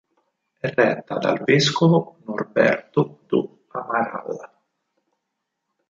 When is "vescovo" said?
1.43-2.17